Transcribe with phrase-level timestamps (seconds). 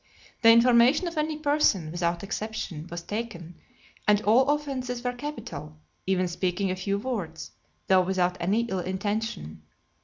[0.41, 3.59] The information of any person, without exception, was taken;
[4.07, 5.77] and all offences were capital,
[6.07, 7.51] even speaking (230) a few words,
[7.85, 9.61] though without any ill intention.